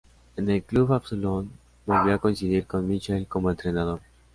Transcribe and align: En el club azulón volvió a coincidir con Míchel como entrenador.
En 0.35 0.49
el 0.49 0.63
club 0.63 0.93
azulón 0.93 1.51
volvió 1.85 2.15
a 2.15 2.19
coincidir 2.19 2.65
con 2.65 2.87
Míchel 2.87 3.27
como 3.27 3.51
entrenador. 3.51 4.01